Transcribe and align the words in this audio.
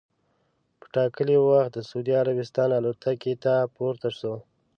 په 0.79 0.85
ټا 0.93 1.05
کلي 1.15 1.37
وخت 1.47 1.69
د 1.73 1.77
سعودي 1.89 2.13
عربستان 2.21 2.69
الوتکې 2.73 3.33
ته 3.43 3.53
پورته 3.75 4.09
سو. 4.19 4.33